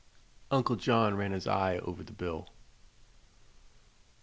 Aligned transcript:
Uncle 0.49 0.75
John 0.77 1.13
ran 1.13 1.31
his 1.31 1.45
eye 1.47 1.77
over 1.77 2.01
the 2.03 2.11
bill. 2.11 2.47